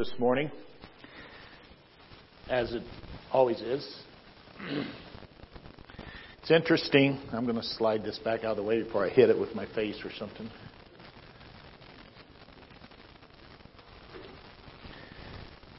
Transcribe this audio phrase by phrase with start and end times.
[0.00, 0.50] this morning,
[2.48, 2.82] as it
[3.30, 4.02] always is.
[6.40, 7.20] It's interesting.
[7.32, 9.54] I'm going to slide this back out of the way before I hit it with
[9.54, 10.50] my face or something.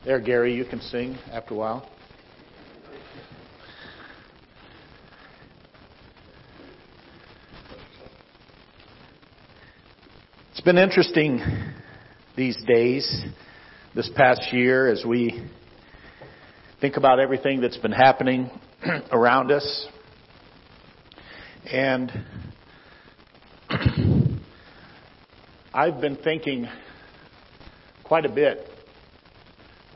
[0.05, 1.89] There, Gary, you can sing after a while.
[10.51, 11.41] It's been interesting
[12.37, 13.25] these days,
[13.93, 15.45] this past year, as we
[16.79, 18.49] think about everything that's been happening
[19.11, 19.87] around us.
[21.69, 22.09] And
[25.73, 26.69] I've been thinking
[28.05, 28.65] quite a bit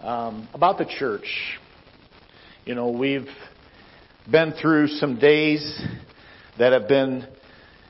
[0.02, 1.58] um, about the church.
[2.66, 3.30] You know, we've
[4.30, 5.82] been through some days
[6.60, 7.26] that have been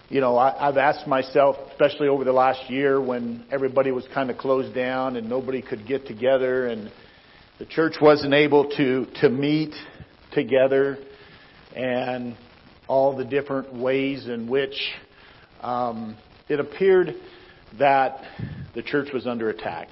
[0.09, 4.29] you know, I, I've asked myself, especially over the last year when everybody was kind
[4.29, 6.91] of closed down and nobody could get together and
[7.57, 9.73] the church wasn't able to, to meet
[10.31, 10.97] together
[11.75, 12.37] and
[12.87, 14.75] all the different ways in which
[15.61, 16.15] um,
[16.47, 17.15] it appeared
[17.79, 18.21] that
[18.75, 19.87] the church was under attack.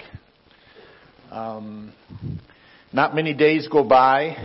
[1.32, 1.92] Um,
[2.92, 4.36] not many days go by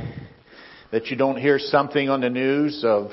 [0.91, 3.11] that you don't hear something on the news of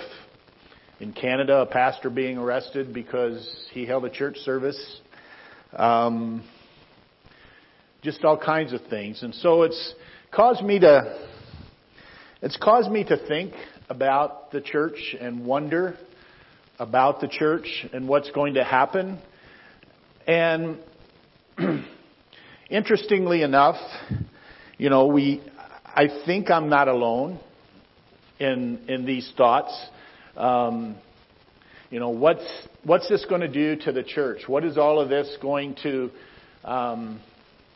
[0.99, 5.01] in Canada, a pastor being arrested because he held a church service.
[5.75, 6.43] Um,
[8.03, 9.23] just all kinds of things.
[9.23, 9.95] And so it's
[10.33, 11.19] caused me to,
[12.41, 13.53] it's caused me to think
[13.91, 15.99] about the church and wonder
[16.79, 19.19] about the church and what's going to happen.
[20.27, 20.79] And
[22.71, 23.77] interestingly enough,
[24.79, 25.43] you know, we,
[25.85, 27.41] I think I'm not alone
[28.39, 29.73] in, in these thoughts.
[30.37, 30.97] Um,
[31.91, 32.45] you know, what's
[32.85, 34.43] what's this going to do to the church?
[34.47, 36.11] What is all of this going to
[36.65, 37.21] um,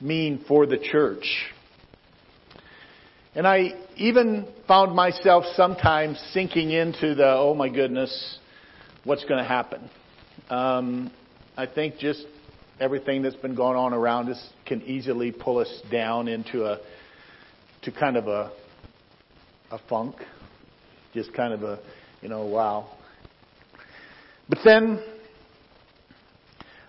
[0.01, 1.25] mean for the church?
[3.35, 8.39] And I even found myself sometimes sinking into the, oh my goodness,
[9.05, 9.89] what's going to happen?
[10.49, 11.13] Um,
[11.57, 12.27] I think just
[12.81, 16.81] everything that's been going on around us can easily pull us down into a,
[17.83, 18.51] to kind of a,
[19.71, 20.17] a funk,
[21.15, 21.79] just kind of a,
[22.21, 22.89] you know, wow.
[24.49, 25.03] But then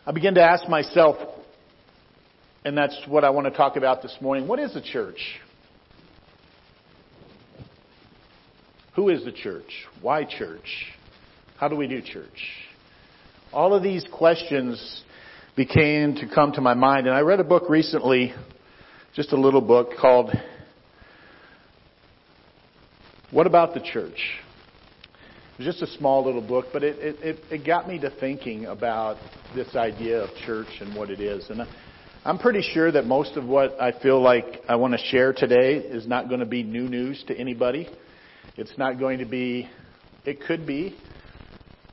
[0.05, 1.17] I began to ask myself,
[2.65, 5.19] and that's what I want to talk about this morning what is the church?
[8.95, 9.87] Who is the church?
[10.01, 10.87] Why church?
[11.57, 12.27] How do we do church?
[13.53, 15.03] All of these questions
[15.55, 18.33] began to come to my mind, and I read a book recently,
[19.13, 20.31] just a little book called
[23.29, 24.19] What About the Church?
[25.65, 29.17] Was just a small little book, but it, it, it got me to thinking about
[29.53, 31.47] this idea of church and what it is.
[31.51, 31.61] And
[32.25, 35.75] I'm pretty sure that most of what I feel like I want to share today
[35.75, 37.87] is not going to be new news to anybody.
[38.57, 39.69] It's not going to be,
[40.25, 40.95] it could be,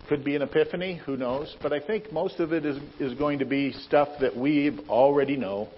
[0.08, 1.54] could be an epiphany, who knows.
[1.62, 5.36] But I think most of it is, is going to be stuff that we already
[5.36, 5.68] know,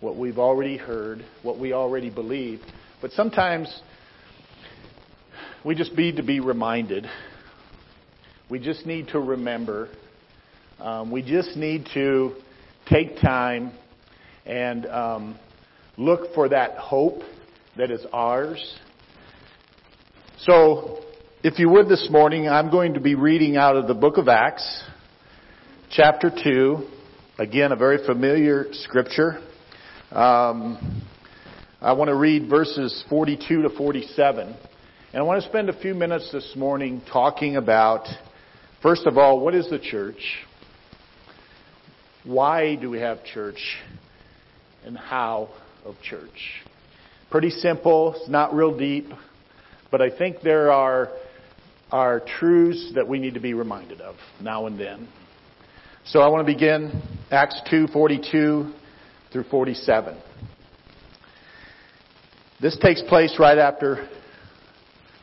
[0.00, 2.60] what we've already heard, what we already believe.
[3.00, 3.80] But sometimes
[5.64, 7.06] we just need to be reminded.
[8.48, 9.88] We just need to remember.
[10.78, 12.34] Um, we just need to
[12.88, 13.72] take time
[14.46, 15.38] and um,
[15.96, 17.22] look for that hope
[17.76, 18.76] that is ours.
[20.38, 21.00] So,
[21.42, 24.28] if you would this morning, I'm going to be reading out of the book of
[24.28, 24.84] Acts,
[25.90, 26.86] chapter 2.
[27.38, 29.40] Again, a very familiar scripture.
[30.12, 31.02] Um,
[31.80, 34.56] I want to read verses 42 to 47.
[35.10, 38.06] And I want to spend a few minutes this morning talking about,
[38.82, 40.20] first of all, what is the church?
[42.24, 43.78] Why do we have church?
[44.84, 45.48] And how
[45.86, 46.62] of church?
[47.30, 49.06] Pretty simple, it's not real deep,
[49.90, 51.08] but I think there are,
[51.90, 55.08] are truths that we need to be reminded of now and then.
[56.04, 58.74] So I want to begin Acts 2:42
[59.32, 60.18] through 47.
[62.60, 64.06] This takes place right after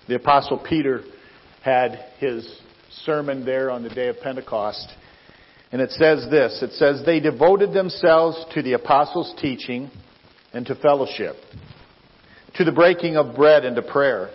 [0.08, 1.02] the Apostle Peter
[1.64, 2.62] had his
[3.04, 4.88] sermon there on the day of Pentecost.
[5.72, 9.90] And it says this it says, They devoted themselves to the apostles' teaching
[10.54, 11.36] and to fellowship,
[12.56, 14.30] to the breaking of bread and to prayer.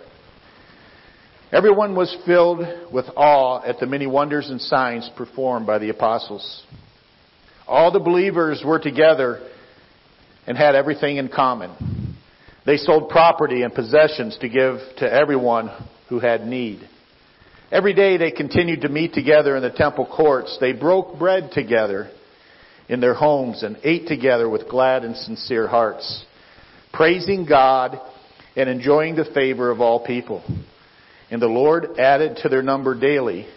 [1.51, 2.59] Everyone was filled
[2.93, 6.63] with awe at the many wonders and signs performed by the apostles.
[7.67, 9.49] All the believers were together
[10.47, 12.00] and had everything in common.
[12.65, 15.71] They sold property and possessions to give to everyone
[16.09, 16.87] who had need.
[17.71, 20.57] Every day they continued to meet together in the temple courts.
[20.59, 22.11] They broke bread together
[22.89, 26.25] in their homes and ate together with glad and sincere hearts,
[26.93, 27.99] praising God
[28.55, 30.43] and enjoying the favor of all people.
[31.31, 33.47] And the Lord added to their number daily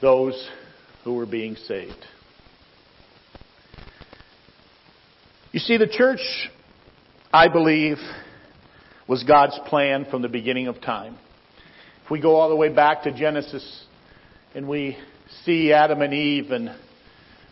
[0.00, 0.48] those
[1.04, 2.06] who were being saved.
[5.52, 6.50] You see, the church,
[7.32, 7.98] I believe,
[9.08, 11.16] was God's plan from the beginning of time.
[12.04, 13.84] If we go all the way back to Genesis
[14.54, 14.96] and we
[15.44, 16.74] see Adam and Eve and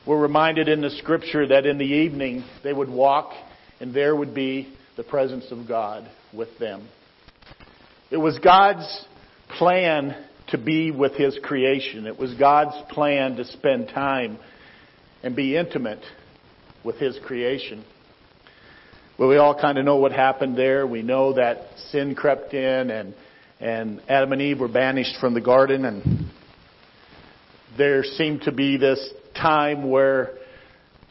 [0.07, 3.33] we're reminded in the scripture that in the evening they would walk
[3.81, 6.89] and there would be the presence of God with them.
[8.11, 9.07] It was God's
[9.59, 10.17] plan
[10.49, 12.07] to be with His creation.
[12.07, 14.39] It was God's plan to spend time
[15.23, 16.03] and be intimate
[16.85, 17.85] with His creation.
[19.29, 20.85] We all kind of know what happened there.
[20.85, 23.15] We know that sin crept in and,
[23.61, 26.29] and Adam and Eve were banished from the garden and
[27.79, 30.33] there seemed to be this time where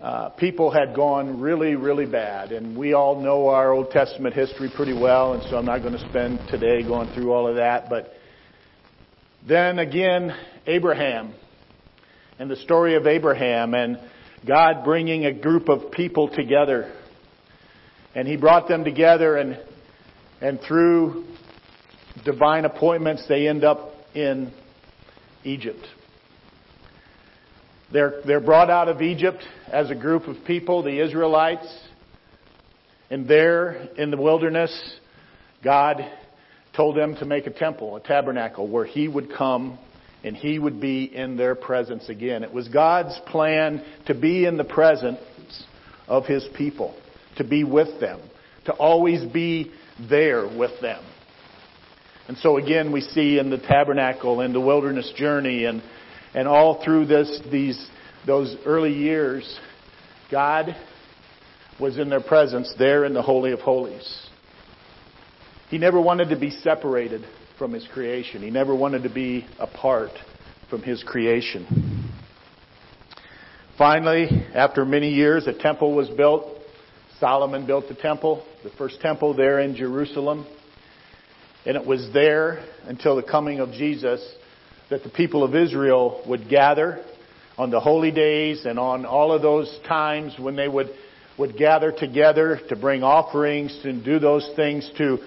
[0.01, 2.51] uh, people had gone really, really bad.
[2.51, 5.93] And we all know our Old Testament history pretty well, and so I'm not going
[5.93, 7.89] to spend today going through all of that.
[7.89, 8.11] But
[9.47, 10.35] then again,
[10.67, 11.33] Abraham
[12.39, 13.99] and the story of Abraham and
[14.45, 16.91] God bringing a group of people together.
[18.15, 19.59] And he brought them together and,
[20.41, 21.25] and through
[22.25, 24.51] divine appointments, they end up in
[25.43, 25.85] Egypt.
[27.91, 31.67] They're, they're brought out of Egypt as a group of people, the Israelites.
[33.09, 34.71] And there in the wilderness,
[35.63, 36.01] God
[36.75, 39.77] told them to make a temple, a tabernacle, where He would come
[40.23, 42.43] and He would be in their presence again.
[42.43, 45.19] It was God's plan to be in the presence
[46.07, 46.95] of His people,
[47.37, 48.21] to be with them,
[48.65, 49.71] to always be
[50.09, 51.03] there with them.
[52.27, 55.81] And so again, we see in the tabernacle, in the wilderness journey, and
[56.33, 57.89] and all through this, these,
[58.25, 59.59] those early years,
[60.29, 60.75] God
[61.79, 64.29] was in their presence there in the Holy of Holies.
[65.69, 67.25] He never wanted to be separated
[67.57, 68.41] from His creation.
[68.41, 70.11] He never wanted to be apart
[70.69, 72.11] from His creation.
[73.77, 76.60] Finally, after many years, a temple was built.
[77.21, 80.47] Solomon built the temple, the first temple there in Jerusalem.
[81.67, 84.27] And it was there until the coming of Jesus
[84.89, 87.05] that the people of Israel would gather
[87.59, 90.87] on the holy days and on all of those times when they would,
[91.37, 95.19] would gather together to bring offerings and do those things to,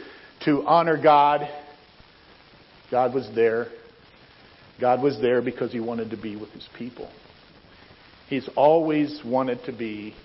[0.44, 1.48] to honor God.
[2.90, 3.68] God was there.
[4.80, 7.08] God was there because He wanted to be with His people.
[8.28, 10.16] He's always wanted to be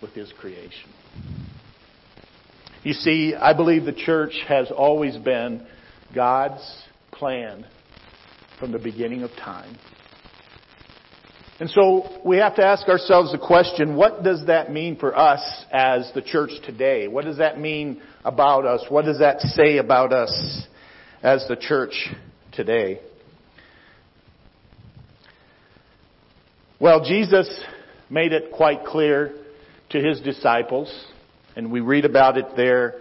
[0.00, 0.90] with His creation.
[2.82, 5.66] You see, I believe the church has always been
[6.14, 6.62] God's
[7.10, 7.66] plan
[8.60, 9.76] from the beginning of time.
[11.58, 15.40] And so we have to ask ourselves the question, what does that mean for us
[15.72, 17.08] as the church today?
[17.08, 18.84] What does that mean about us?
[18.90, 20.66] What does that say about us
[21.22, 21.94] as the church
[22.52, 23.00] today?
[26.78, 27.48] Well, Jesus
[28.10, 29.32] made it quite clear
[29.90, 30.92] to his disciples,
[31.54, 32.94] and we read about it there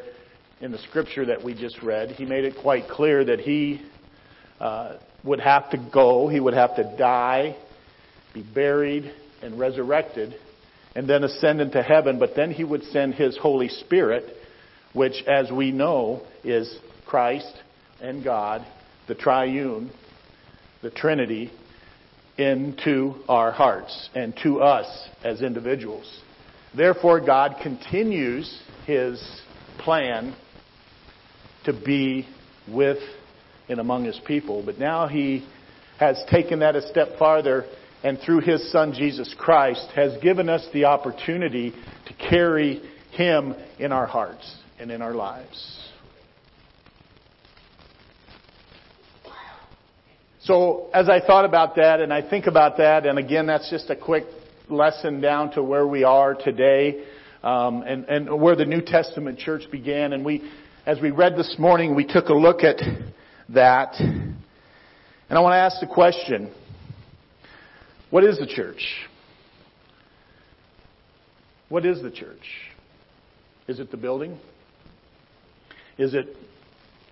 [0.62, 2.12] in the scripture that we just read.
[2.12, 3.82] He made it quite clear that he
[4.60, 7.58] uh, would have to go, he would have to die,
[8.34, 9.12] be buried,
[9.42, 10.36] and resurrected,
[10.96, 14.24] and then ascend into heaven, but then he would send his Holy Spirit,
[14.94, 17.54] which, as we know, is Christ
[18.02, 18.66] and God,
[19.08, 19.92] the triune,
[20.82, 21.52] the Trinity,
[22.38, 26.22] into our hearts and to us as individuals.
[26.76, 29.22] Therefore, God continues his
[29.80, 30.36] plan
[31.64, 32.28] to be
[32.68, 32.98] with
[33.70, 34.64] and among his people.
[34.66, 35.48] But now he
[36.00, 37.66] has taken that a step farther
[38.04, 43.92] and through his son Jesus Christ has given us the opportunity to carry him in
[43.92, 45.82] our hearts and in our lives.
[50.42, 53.90] So as I thought about that and I think about that, and again, that's just
[53.90, 54.26] a quick
[54.70, 57.04] lesson down to where we are today,
[57.44, 60.14] um, and, and where the New Testament church began.
[60.14, 60.50] And we,
[60.86, 62.82] as we read this morning, we took a look at
[63.50, 63.96] that.
[64.00, 64.36] And
[65.30, 66.54] I want to ask the question,
[68.10, 68.84] what is the church?
[71.70, 72.48] What is the church?
[73.68, 74.40] Is it the building?
[75.98, 76.36] Is it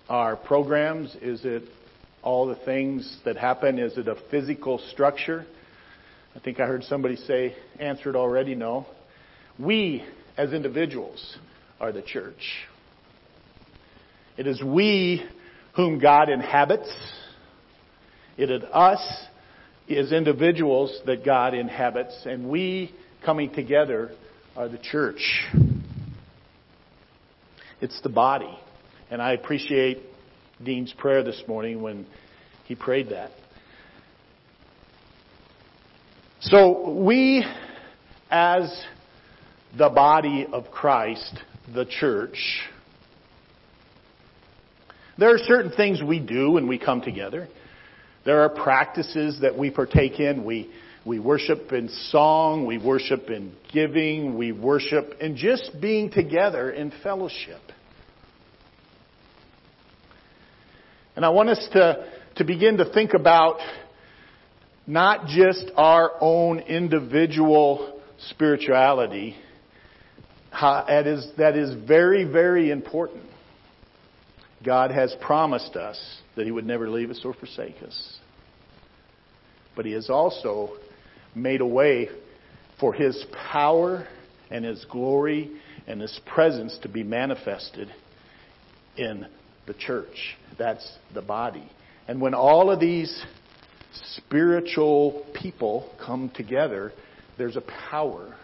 [0.08, 1.16] our programs?
[1.20, 1.64] Is it
[2.22, 3.78] all the things that happen?
[3.78, 5.46] Is it a physical structure?
[6.34, 8.86] I think I heard somebody say, answered already, no.
[9.58, 10.04] We,
[10.36, 11.38] as individuals,
[11.80, 12.66] are the church.
[14.36, 15.24] It is we
[15.76, 16.92] whom God inhabits.
[18.36, 19.00] It is us
[19.88, 22.92] as individuals that God inhabits, and we
[23.24, 24.10] coming together
[24.56, 25.46] are the church.
[27.80, 28.58] It's the body.
[29.10, 29.98] And I appreciate
[30.62, 32.06] Dean's prayer this morning when
[32.64, 33.30] he prayed that.
[36.48, 37.42] So we,
[38.30, 38.84] as
[39.78, 41.38] the body of Christ,
[41.72, 42.60] the church,
[45.16, 47.48] there are certain things we do when we come together.
[48.26, 50.44] There are practices that we partake in.
[50.44, 50.70] We,
[51.06, 56.92] we worship in song, we worship in giving, we worship in just being together in
[57.02, 57.62] fellowship.
[61.16, 63.60] And I want us to, to begin to think about
[64.86, 68.00] not just our own individual
[68.30, 69.36] spirituality.
[70.52, 73.24] That is, that is very, very important.
[74.64, 76.00] God has promised us
[76.36, 78.18] that He would never leave us or forsake us.
[79.76, 80.76] But He has also
[81.34, 82.08] made a way
[82.78, 84.06] for His power
[84.50, 85.50] and His glory
[85.86, 87.92] and His presence to be manifested
[88.96, 89.26] in
[89.66, 90.36] the church.
[90.58, 91.68] That's the body.
[92.06, 93.24] And when all of these
[94.16, 96.92] spiritual people come together,
[97.38, 98.34] there's a power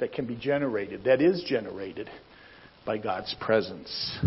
[0.00, 2.10] that can be generated, that is generated
[2.84, 4.18] by God's presence.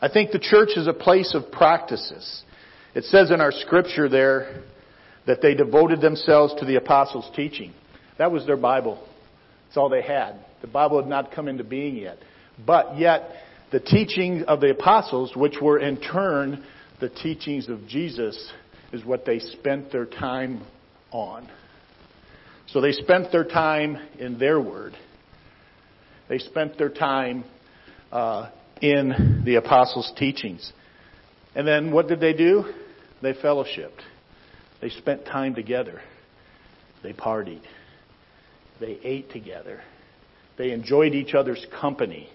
[0.00, 2.42] I think the church is a place of practices.
[2.94, 4.62] It says in our scripture there
[5.26, 7.72] that they devoted themselves to the apostles' teaching.
[8.18, 9.02] That was their Bible.
[9.66, 10.36] That's all they had.
[10.60, 12.18] The Bible had not come into being yet.
[12.64, 13.30] But yet,
[13.72, 16.64] the teaching of the apostles, which were in turn
[17.00, 18.52] the teachings of Jesus,
[18.92, 20.64] is what they spent their time
[21.10, 21.48] on.
[22.68, 24.94] So they spent their time in their word.
[26.28, 27.44] They spent their time
[28.10, 28.50] uh,
[28.80, 30.72] in the apostles' teachings.
[31.54, 32.64] And then what did they do?
[33.22, 34.02] They fellowshipped.
[34.80, 36.00] They spent time together.
[37.02, 37.62] They partied.
[38.80, 39.82] They ate together.
[40.58, 42.28] They enjoyed each other's company.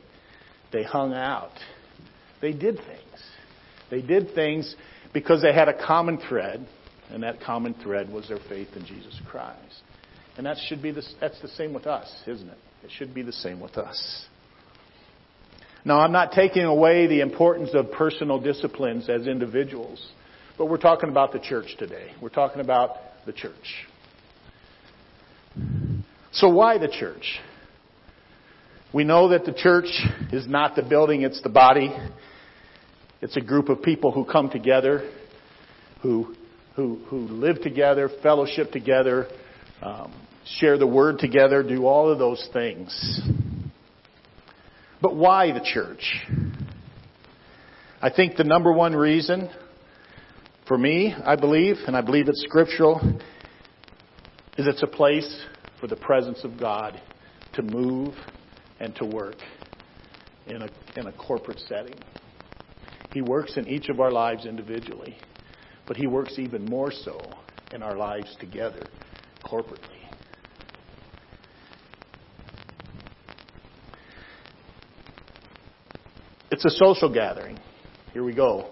[0.72, 1.52] They hung out.
[2.42, 3.24] They did things.
[3.90, 4.76] They did things
[5.14, 6.66] because they had a common thread,
[7.10, 9.82] and that common thread was their faith in Jesus Christ.
[10.38, 12.58] And that should be the, that's the same with us, isn't it?
[12.84, 14.26] It should be the same with us.
[15.84, 20.12] Now, I'm not taking away the importance of personal disciplines as individuals,
[20.58, 22.12] but we're talking about the church today.
[22.22, 23.88] We're talking about the church.
[26.32, 27.40] So, why the church?
[28.94, 29.88] We know that the church
[30.32, 31.96] is not the building, it's the body.
[33.22, 35.10] It's a group of people who come together,
[36.02, 36.36] who,
[36.76, 39.28] who, who live together, fellowship together,
[39.82, 40.12] um,
[40.58, 43.22] share the word together, do all of those things.
[45.02, 46.04] But why the church?
[48.02, 49.50] I think the number one reason
[50.68, 53.00] for me, I believe, and I believe it's scriptural,
[54.58, 55.44] is it's a place
[55.80, 57.00] for the presence of God
[57.54, 58.16] to move
[58.80, 59.36] and to work
[60.48, 61.96] in a, in a corporate setting.
[63.14, 65.18] He works in each of our lives individually,
[65.88, 67.20] but He works even more so
[67.74, 68.88] in our lives together,
[69.44, 69.98] corporately.
[76.52, 77.58] It's a social gathering.
[78.14, 78.72] Here we go.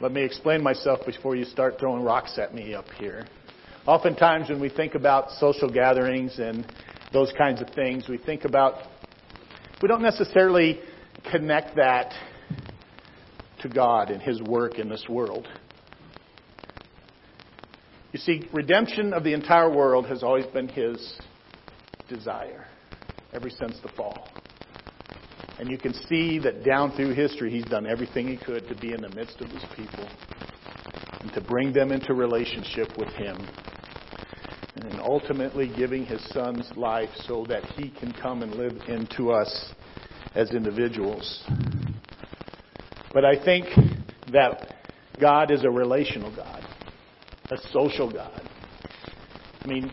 [0.00, 3.26] Let me explain myself before you start throwing rocks at me up here.
[3.86, 6.66] Oftentimes, when we think about social gatherings and
[7.12, 8.74] those kinds of things, we think about,
[9.80, 10.80] we don't necessarily
[11.30, 12.12] connect that
[13.64, 15.48] to God and His work in this world.
[18.12, 21.18] You see, redemption of the entire world has always been His
[22.08, 22.66] desire,
[23.32, 24.28] ever since the fall.
[25.58, 28.92] And you can see that down through history, He's done everything He could to be
[28.92, 30.08] in the midst of His people
[31.20, 33.36] and to bring them into relationship with Him.
[34.76, 39.72] And ultimately giving His Son's life so that He can come and live into us
[40.34, 41.42] as individuals.
[43.14, 43.66] But I think
[44.32, 44.66] that
[45.20, 46.64] God is a relational God,
[47.48, 48.42] a social God.
[49.64, 49.90] I mean,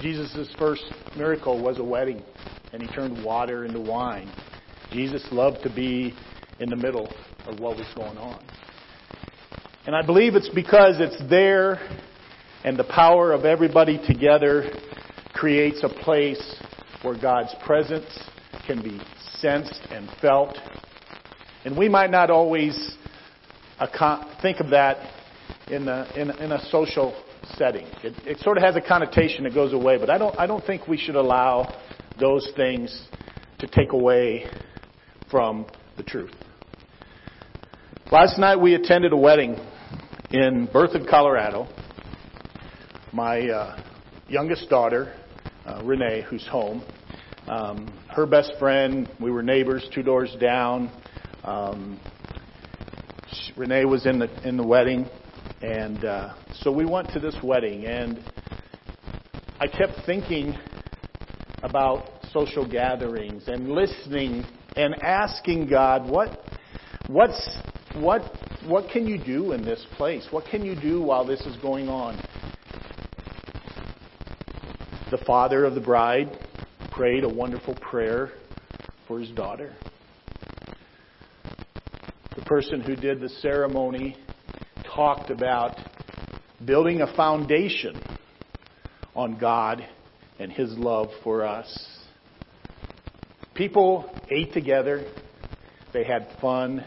[0.00, 0.82] Jesus' first
[1.16, 2.22] miracle was a wedding,
[2.72, 4.32] and he turned water into wine.
[4.90, 6.14] Jesus loved to be
[6.58, 7.12] in the middle
[7.46, 8.42] of what was going on.
[9.86, 11.78] And I believe it's because it's there
[12.64, 14.70] and the power of everybody together
[15.34, 16.56] creates a place
[17.02, 18.06] where God's presence
[18.66, 18.98] can be
[19.40, 20.56] sensed and felt
[21.66, 22.96] and we might not always
[24.40, 24.98] think of that
[25.66, 27.20] in a, in a, in a social
[27.56, 27.84] setting.
[28.04, 30.64] It, it sort of has a connotation that goes away, but I don't, I don't
[30.64, 31.76] think we should allow
[32.20, 33.08] those things
[33.58, 34.46] to take away
[35.28, 36.30] from the truth.
[38.12, 39.56] Last night we attended a wedding
[40.30, 41.66] in Berthoud, Colorado.
[43.12, 43.82] My uh,
[44.28, 45.12] youngest daughter
[45.64, 46.84] uh, Renee, who's home.
[47.48, 50.92] Um, her best friend, we were neighbors two doors down.
[51.46, 52.00] Um,
[53.32, 55.06] she, Renee was in the in the wedding,
[55.62, 58.18] and uh, so we went to this wedding, and
[59.58, 60.54] I kept thinking
[61.62, 64.44] about social gatherings and listening
[64.76, 66.38] and asking God, what,
[67.06, 67.58] what's,
[67.94, 68.22] what,
[68.66, 70.26] what can you do in this place?
[70.30, 72.16] What can you do while this is going on?
[75.10, 76.38] The father of the bride
[76.92, 78.32] prayed a wonderful prayer
[79.08, 79.74] for his daughter.
[82.46, 84.16] Person who did the ceremony
[84.94, 85.72] talked about
[86.64, 88.00] building a foundation
[89.16, 89.84] on God
[90.38, 91.66] and His love for us.
[93.56, 95.04] People ate together,
[95.92, 96.84] they had fun,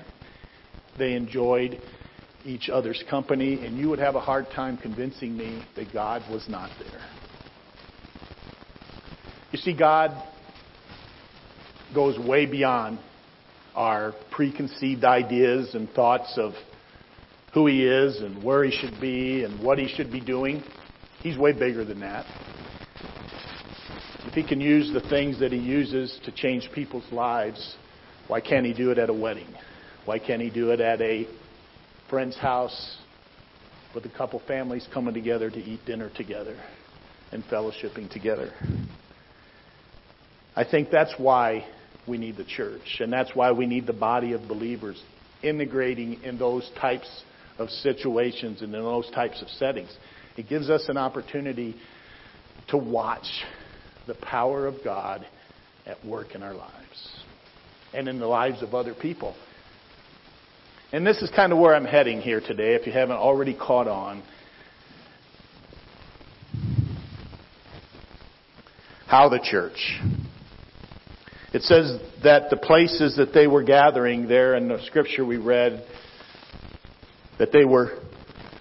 [0.97, 1.77] they enjoyed
[2.45, 6.47] each other's company, and you would have a hard time convincing me that God was
[6.47, 7.01] not there.
[9.51, 10.11] You see, God
[11.93, 12.99] goes way beyond
[13.79, 16.51] our preconceived ideas and thoughts of
[17.53, 20.61] who He is and where He should be and what He should be doing.
[21.21, 22.25] He's way bigger than that.
[24.25, 27.77] If he can use the things that he uses to change people's lives,
[28.27, 29.47] why can't he do it at a wedding?
[30.05, 31.25] Why can't he do it at a
[32.09, 32.97] friend's house
[33.95, 36.57] with a couple families coming together to eat dinner together
[37.31, 38.51] and fellowshipping together?
[40.55, 41.65] I think that's why
[42.09, 45.01] we need the church, and that's why we need the body of believers
[45.41, 47.23] integrating in those types
[47.57, 49.95] of situations and in those types of settings.
[50.35, 51.75] It gives us an opportunity
[52.69, 53.27] to watch
[54.07, 55.25] the power of God
[55.85, 57.23] at work in our lives
[57.93, 59.35] and in the lives of other people.
[60.91, 63.87] And this is kind of where I'm heading here today, if you haven't already caught
[63.87, 64.23] on.
[69.05, 69.99] How the church.
[71.51, 75.83] It says that the places that they were gathering there in the scripture we read,
[77.39, 77.97] that they were,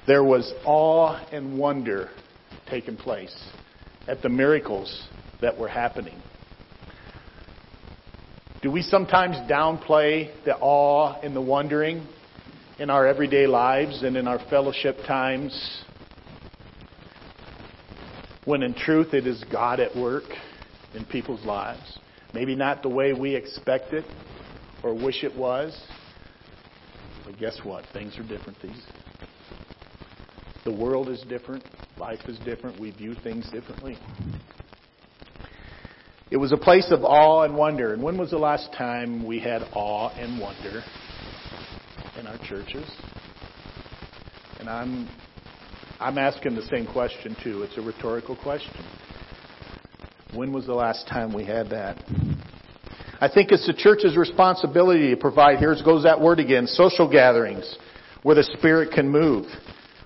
[0.06, 2.08] there was awe and wonder
[2.70, 3.36] taking place
[4.06, 5.06] at the miracles
[5.42, 6.18] that were happening.
[8.62, 12.06] Do we sometimes downplay the awe and the wondering
[12.78, 15.82] in our everyday lives and in our fellowship times
[18.46, 20.24] when in truth it is God at work
[20.94, 21.98] in people's lives?
[22.34, 24.04] Maybe not the way we expect it
[24.82, 25.78] or wish it was.
[27.24, 27.84] But guess what?
[27.92, 28.82] Things are different these.
[30.64, 31.64] The world is different.
[31.98, 32.78] Life is different.
[32.80, 33.98] We view things differently.
[36.30, 37.94] It was a place of awe and wonder.
[37.94, 40.82] And when was the last time we had awe and wonder
[42.18, 42.90] in our churches?
[44.60, 45.08] And I'm
[46.00, 47.62] I'm asking the same question too.
[47.62, 48.84] It's a rhetorical question.
[50.38, 51.96] When was the last time we had that?
[53.20, 57.77] I think it's the church's responsibility to provide, here goes that word again, social gatherings
[58.22, 59.46] where the Spirit can move,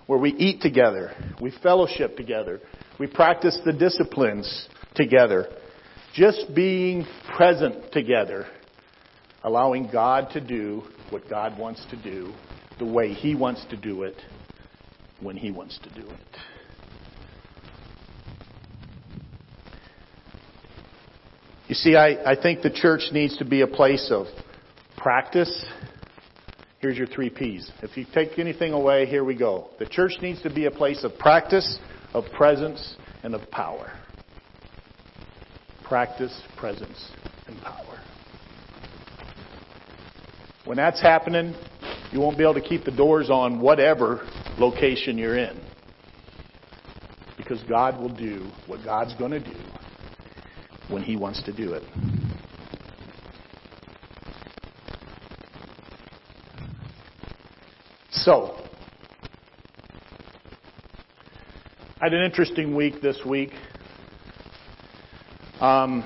[0.06, 2.60] where we eat together, we fellowship together,
[2.98, 5.48] we practice the disciplines together,
[6.14, 8.46] just being present together,
[9.44, 12.32] allowing God to do what God wants to do,
[12.78, 14.16] the way He wants to do it,
[15.20, 16.51] when He wants to do it.
[21.72, 24.26] You see, I, I think the church needs to be a place of
[24.98, 25.64] practice.
[26.80, 27.72] Here's your three P's.
[27.82, 29.70] If you take anything away, here we go.
[29.78, 31.78] The church needs to be a place of practice,
[32.12, 33.90] of presence, and of power
[35.82, 37.10] practice, presence,
[37.46, 38.02] and power.
[40.66, 41.54] When that's happening,
[42.10, 45.58] you won't be able to keep the doors on whatever location you're in.
[47.38, 49.56] Because God will do what God's going to do
[50.88, 51.82] when He wants to do it.
[58.10, 58.56] So,
[62.00, 63.52] I had an interesting week this week.
[65.60, 66.04] Um,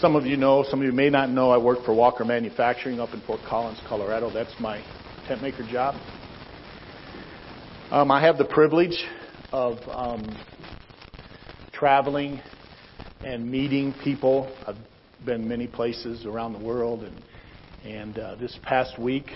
[0.00, 3.00] some of you know, some of you may not know, I work for Walker Manufacturing
[3.00, 4.30] up in Fort Collins, Colorado.
[4.32, 4.82] That's my
[5.26, 5.94] tent maker job.
[7.90, 9.04] Um, I have the privilege
[9.52, 10.36] of um,
[11.72, 12.40] traveling
[13.24, 14.54] and meeting people.
[14.66, 14.76] I've
[15.24, 17.22] been many places around the world, and
[17.84, 19.26] and uh, this past week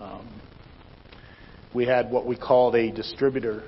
[0.00, 0.28] um,
[1.74, 3.64] we had what we called a distributor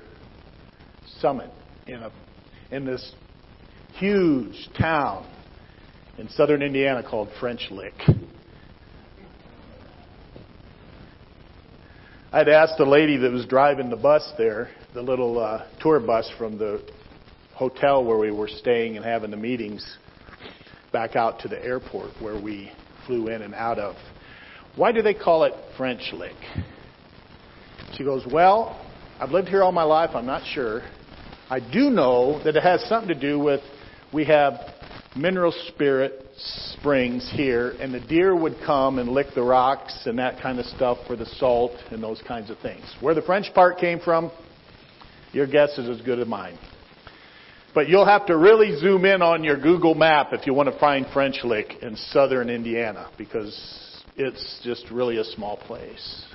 [1.19, 1.49] summit
[1.87, 2.11] in a
[2.71, 3.13] in this
[3.93, 5.29] huge town
[6.17, 7.93] in southern Indiana called French Lick.
[12.33, 16.29] I'd asked the lady that was driving the bus there, the little uh, tour bus
[16.37, 16.85] from the
[17.55, 19.97] hotel where we were staying and having the meetings
[20.91, 22.71] back out to the airport where we
[23.07, 23.95] flew in and out of.
[24.75, 26.35] Why do they call it French Lick?
[27.93, 28.85] She goes, Well,
[29.19, 30.11] I've lived here all my life.
[30.13, 30.81] I'm not sure.
[31.49, 33.61] I do know that it has something to do with
[34.13, 34.53] we have
[35.15, 40.41] mineral spirit springs here, and the deer would come and lick the rocks and that
[40.41, 42.83] kind of stuff for the salt and those kinds of things.
[42.99, 44.31] Where the French part came from,
[45.31, 46.57] your guess is as good as mine.
[47.75, 50.79] But you'll have to really zoom in on your Google map if you want to
[50.79, 53.53] find French Lick in southern Indiana because
[54.15, 56.25] it's just really a small place.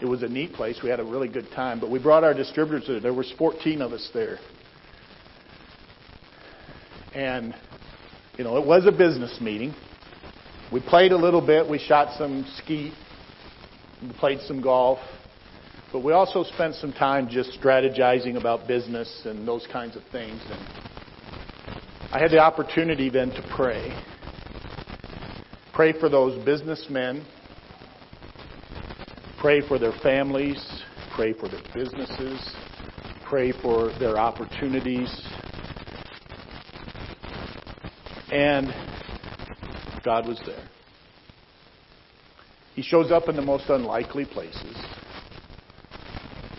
[0.00, 0.78] It was a neat place.
[0.80, 3.00] We had a really good time, but we brought our distributors there.
[3.00, 4.38] There was 14 of us there.
[7.16, 7.52] And
[8.36, 9.74] you know, it was a business meeting.
[10.72, 11.68] We played a little bit.
[11.68, 12.92] We shot some skeet.
[14.00, 15.00] We played some golf.
[15.92, 20.40] But we also spent some time just strategizing about business and those kinds of things.
[20.50, 20.60] And
[22.12, 23.92] I had the opportunity then to pray.
[25.72, 27.24] Pray for those businessmen.
[29.40, 30.64] Pray for their families.
[31.14, 32.54] Pray for their businesses.
[33.24, 35.10] Pray for their opportunities
[38.30, 38.68] and
[40.04, 40.68] God was there.
[42.74, 44.76] He shows up in the most unlikely places.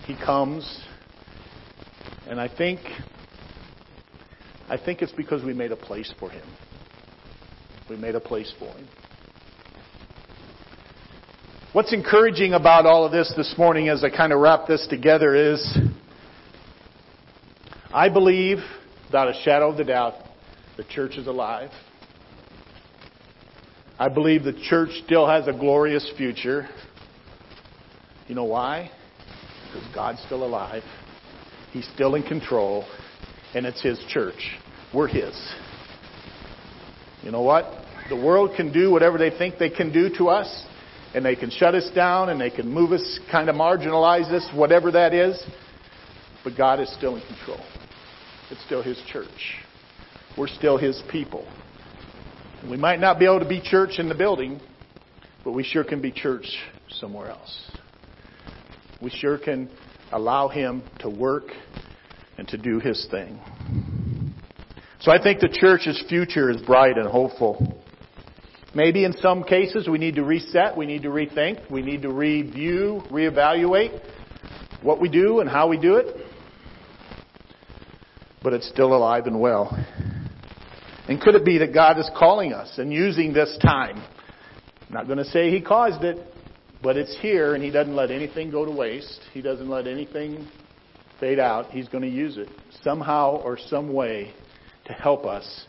[0.09, 0.81] He comes,
[2.27, 2.79] and I think
[4.67, 6.47] I think it's because we made a place for him.
[7.91, 8.87] We made a place for him.
[11.73, 15.35] What's encouraging about all of this this morning as I kind of wrap this together
[15.35, 15.77] is
[17.93, 18.57] I believe,
[19.05, 20.15] without a shadow of a doubt,
[20.75, 21.69] the church is alive.
[23.99, 26.67] I believe the church still has a glorious future.
[28.27, 28.89] You know why?
[29.71, 30.83] Because God's still alive.
[31.71, 32.85] He's still in control.
[33.53, 34.57] And it's His church.
[34.93, 35.35] We're His.
[37.23, 37.65] You know what?
[38.09, 40.65] The world can do whatever they think they can do to us.
[41.13, 44.47] And they can shut us down and they can move us, kind of marginalize us,
[44.53, 45.43] whatever that is.
[46.43, 47.59] But God is still in control.
[48.51, 49.59] It's still His church
[50.39, 51.45] we're still His people.
[52.69, 54.59] We might not be able to be church in the building,
[55.43, 56.57] but we sure can be church
[56.89, 57.71] somewhere else.
[59.01, 59.69] We sure can
[60.11, 61.51] allow Him to work
[62.37, 63.39] and to do His thing.
[65.01, 67.81] So I think the church's future is bright and hopeful.
[68.75, 72.11] Maybe in some cases we need to reset, we need to rethink, we need to
[72.11, 73.99] review, reevaluate
[74.81, 76.15] what we do and how we do it.
[78.43, 79.75] But it's still alive and well.
[81.07, 83.97] And could it be that God is calling us and using this time?
[83.97, 86.17] I'm not going to say He caused it,
[86.81, 89.21] but it's here and He doesn't let anything go to waste.
[89.33, 90.47] He doesn't let anything
[91.19, 91.71] fade out.
[91.71, 92.49] He's going to use it
[92.81, 94.33] somehow or some way
[94.85, 95.65] to help us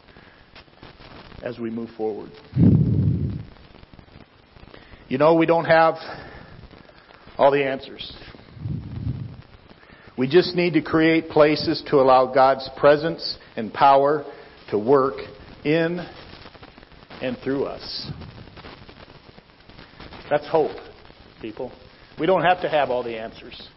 [1.42, 2.30] as we move forward.
[5.08, 5.96] You know, we don't have
[7.36, 8.12] all the answers.
[10.16, 14.24] We just need to create places to allow God's presence and power
[14.70, 15.14] to work
[15.64, 16.06] in
[17.22, 18.10] and through us.
[20.28, 20.76] That's hope,
[21.40, 21.72] people.
[22.18, 23.68] We don't have to have all the answers.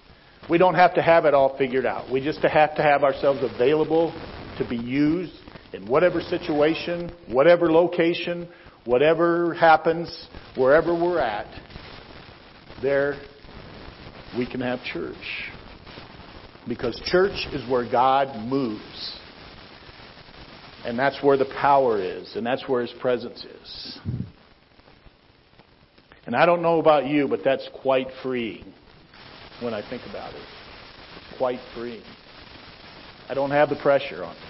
[0.49, 2.11] We don't have to have it all figured out.
[2.11, 4.11] We just have to have ourselves available
[4.57, 5.33] to be used
[5.71, 8.49] in whatever situation, whatever location,
[8.85, 11.47] whatever happens, wherever we're at.
[12.81, 13.15] There,
[14.37, 15.15] we can have church.
[16.67, 19.19] Because church is where God moves.
[20.85, 23.99] And that's where the power is, and that's where His presence is.
[26.25, 28.73] And I don't know about you, but that's quite freeing
[29.61, 30.41] when I think about it.
[31.37, 32.03] Quite freeing.
[33.29, 34.41] I don't have the pressure on me.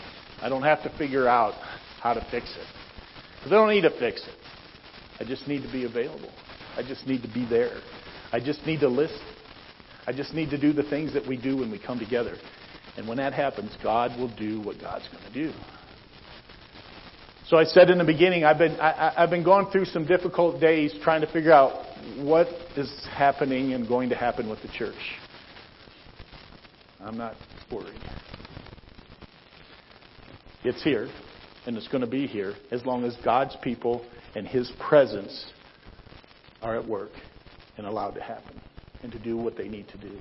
[0.42, 1.54] I don't have to figure out
[2.02, 2.68] how to fix it.
[3.38, 4.34] Because I don't need to fix it.
[5.20, 6.32] I just need to be available.
[6.76, 7.82] I just need to be there.
[8.32, 9.22] I just need to listen.
[10.06, 12.36] I just need to do the things that we do when we come together.
[12.98, 15.54] And when that happens, God will do what God's going to do.
[17.54, 20.60] So I said in the beginning, I've been, I, have been going through some difficult
[20.60, 21.86] days trying to figure out
[22.18, 24.96] what is happening and going to happen with the church.
[27.00, 27.36] I'm not
[27.72, 28.02] worried.
[30.64, 31.08] It's here,
[31.68, 35.46] and it's going to be here as long as God's people and His presence
[36.64, 37.12] are at work
[37.78, 38.60] and allowed to happen
[39.04, 40.18] and to do what they need to do.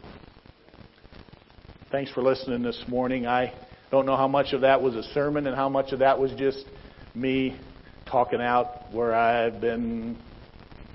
[1.90, 3.26] Thanks for listening this morning.
[3.26, 3.54] I
[3.90, 6.30] don't know how much of that was a sermon and how much of that was
[6.32, 6.66] just
[7.14, 7.58] me
[8.06, 10.18] talking out where I've been,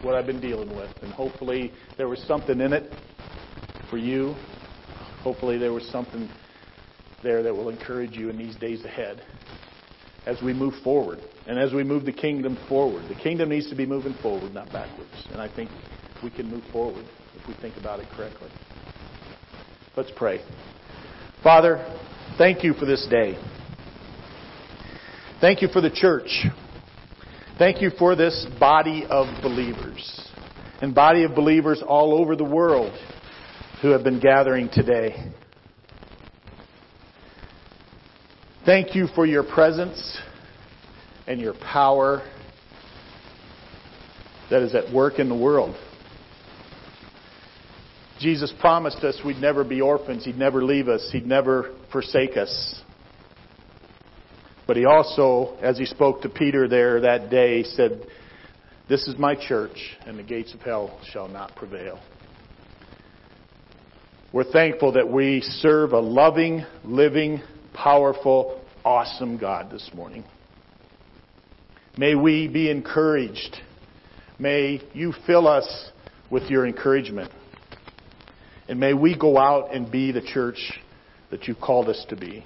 [0.01, 0.91] what I've been dealing with.
[1.01, 2.91] And hopefully there was something in it
[3.89, 4.35] for you.
[5.21, 6.29] Hopefully there was something
[7.23, 9.21] there that will encourage you in these days ahead
[10.25, 13.07] as we move forward and as we move the kingdom forward.
[13.09, 15.27] The kingdom needs to be moving forward, not backwards.
[15.31, 15.69] And I think
[16.23, 18.49] we can move forward if we think about it correctly.
[19.95, 20.41] Let's pray.
[21.41, 21.83] Father,
[22.37, 23.37] thank you for this day.
[25.39, 26.47] Thank you for the church.
[27.59, 30.27] Thank you for this body of believers
[30.81, 32.91] and body of believers all over the world
[33.83, 35.31] who have been gathering today.
[38.65, 40.19] Thank you for your presence
[41.27, 42.27] and your power
[44.49, 45.75] that is at work in the world.
[48.19, 52.81] Jesus promised us we'd never be orphans, He'd never leave us, He'd never forsake us.
[54.67, 58.05] But He also, as He spoke to Peter there that day, said,
[58.89, 61.99] This is my church, and the gates of hell shall not prevail.
[64.33, 67.41] We're thankful that we serve a loving, living,
[67.73, 70.25] powerful, awesome God this morning.
[71.97, 73.55] May we be encouraged.
[74.37, 75.91] May you fill us
[76.29, 77.31] with your encouragement.
[78.67, 80.73] And may we go out and be the church
[81.31, 82.45] that you called us to be.